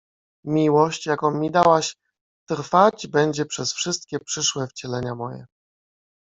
Miłość, 0.45 1.05
jaką 1.05 1.31
mi 1.31 1.51
dałaś, 1.51 1.97
trwać 2.49 3.07
będzie 3.07 3.45
przez 3.45 3.73
wszystkie 3.73 4.19
przyszłe 4.19 4.67
wcielenia 4.67 5.15
moje. 5.15 5.45